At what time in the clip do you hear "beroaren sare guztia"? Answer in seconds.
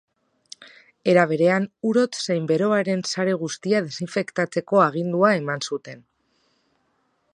2.51-3.83